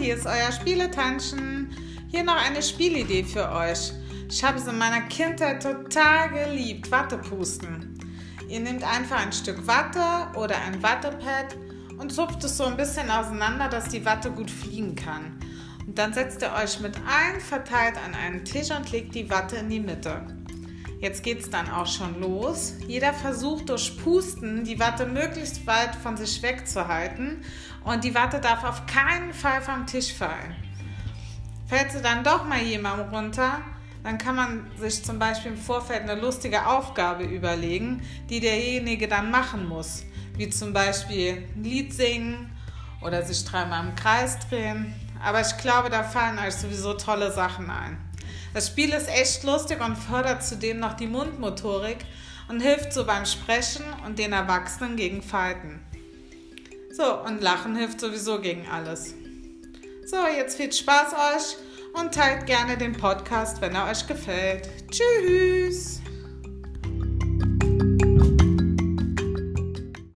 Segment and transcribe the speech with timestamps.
[0.00, 1.68] hier ist euer Spieletanschen.
[2.08, 3.92] Hier noch eine Spielidee für euch.
[4.30, 7.98] Ich habe es in meiner Kindheit total geliebt, Wattepusten.
[8.48, 11.56] Ihr nehmt einfach ein Stück Watte oder ein Wattepad
[11.98, 15.38] und zupft es so ein bisschen auseinander, dass die Watte gut fliegen kann.
[15.86, 19.56] Und dann setzt ihr euch mit allen verteilt an einen Tisch und legt die Watte
[19.56, 20.22] in die Mitte.
[21.00, 22.74] Jetzt geht es dann auch schon los.
[22.86, 27.42] Jeder versucht durch Pusten die Watte möglichst weit von sich wegzuhalten
[27.84, 30.54] und die Watte darf auf keinen Fall vom Tisch fallen.
[31.66, 33.60] Fällt sie dann doch mal jemand runter,
[34.02, 39.30] dann kann man sich zum Beispiel im Vorfeld eine lustige Aufgabe überlegen, die derjenige dann
[39.30, 40.04] machen muss.
[40.36, 42.50] Wie zum Beispiel ein Lied singen
[43.00, 44.94] oder sich dreimal im Kreis drehen.
[45.22, 47.98] Aber ich glaube, da fallen euch sowieso tolle Sachen ein.
[48.52, 51.98] Das Spiel ist echt lustig und fördert zudem noch die Mundmotorik
[52.48, 55.80] und hilft so beim Sprechen und den Erwachsenen gegen Falten.
[56.90, 59.14] So, und Lachen hilft sowieso gegen alles.
[60.04, 61.56] So, jetzt viel Spaß euch
[62.00, 64.68] und teilt gerne den Podcast, wenn er euch gefällt.
[64.90, 65.99] Tschüss!